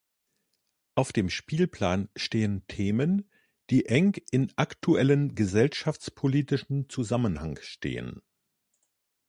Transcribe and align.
Auf 0.95 1.13
dem 1.13 1.29
Spielplan 1.29 2.09
stehen 2.15 2.65
Themen, 2.65 3.29
die 3.69 3.85
eng 3.85 4.15
in 4.31 4.51
aktuellen 4.55 5.35
gesellschaftspolitischen 5.35 6.89
Zusammenhang 6.89 7.59
stehen. 7.61 8.19